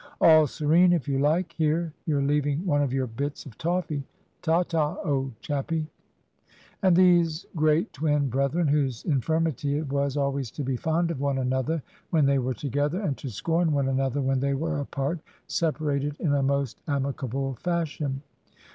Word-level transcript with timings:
"All 0.19 0.47
serene, 0.47 0.93
if 0.93 1.07
you 1.07 1.19
like. 1.19 1.53
Here, 1.53 1.93
you're 2.07 2.23
leaving 2.23 2.65
one 2.65 2.81
of 2.81 2.91
your 2.91 3.05
bits 3.05 3.45
of 3.45 3.55
toffee. 3.59 4.03
Ta, 4.41 4.63
ta, 4.63 4.97
old 5.05 5.39
chappie." 5.41 5.85
And 6.81 6.95
these 6.95 7.45
great 7.55 7.93
twin 7.93 8.27
brethren, 8.27 8.67
whose 8.67 9.05
infirmity 9.05 9.77
it 9.77 9.89
was 9.93 10.17
always 10.17 10.49
to 10.53 10.63
be 10.63 10.75
fond 10.75 11.11
of 11.11 11.19
one 11.21 11.37
another 11.37 11.83
when 12.09 12.25
they 12.25 12.39
were 12.39 12.55
together, 12.55 12.99
and 12.99 13.15
to 13.19 13.29
scorn 13.29 13.73
one 13.73 13.89
another 13.89 14.21
when 14.23 14.39
they 14.39 14.55
were 14.55 14.79
apart, 14.79 15.19
separated 15.45 16.19
in 16.19 16.33
a 16.33 16.41
most 16.41 16.81
amicable 16.87 17.53
fashion. 17.53 18.23